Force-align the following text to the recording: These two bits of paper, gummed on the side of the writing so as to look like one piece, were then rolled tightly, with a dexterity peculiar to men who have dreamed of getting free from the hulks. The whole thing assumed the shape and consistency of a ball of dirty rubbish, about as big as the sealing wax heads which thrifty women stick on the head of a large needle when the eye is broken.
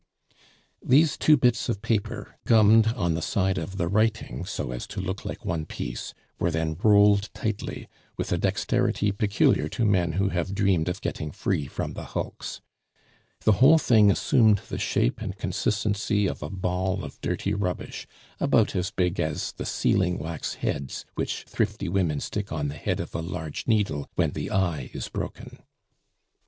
These 0.83 1.15
two 1.15 1.37
bits 1.37 1.69
of 1.69 1.83
paper, 1.83 2.35
gummed 2.45 2.87
on 2.87 3.13
the 3.13 3.21
side 3.21 3.59
of 3.59 3.77
the 3.77 3.87
writing 3.87 4.45
so 4.45 4.71
as 4.71 4.87
to 4.87 4.99
look 4.99 5.25
like 5.25 5.45
one 5.45 5.67
piece, 5.67 6.15
were 6.39 6.49
then 6.49 6.75
rolled 6.81 7.29
tightly, 7.35 7.87
with 8.17 8.31
a 8.31 8.39
dexterity 8.39 9.11
peculiar 9.11 9.69
to 9.69 9.85
men 9.85 10.13
who 10.13 10.29
have 10.29 10.55
dreamed 10.55 10.89
of 10.89 11.01
getting 11.01 11.29
free 11.31 11.67
from 11.67 11.93
the 11.93 12.03
hulks. 12.17 12.61
The 13.41 13.51
whole 13.61 13.77
thing 13.77 14.09
assumed 14.09 14.57
the 14.69 14.79
shape 14.79 15.21
and 15.21 15.37
consistency 15.37 16.25
of 16.25 16.41
a 16.41 16.49
ball 16.49 17.03
of 17.03 17.21
dirty 17.21 17.53
rubbish, 17.53 18.07
about 18.39 18.75
as 18.75 18.89
big 18.89 19.19
as 19.19 19.51
the 19.51 19.67
sealing 19.67 20.17
wax 20.17 20.55
heads 20.55 21.05
which 21.13 21.43
thrifty 21.47 21.87
women 21.89 22.19
stick 22.21 22.51
on 22.51 22.69
the 22.69 22.73
head 22.75 22.99
of 22.99 23.13
a 23.13 23.21
large 23.21 23.67
needle 23.67 24.09
when 24.15 24.31
the 24.31 24.49
eye 24.49 24.89
is 24.95 25.09
broken. 25.09 25.59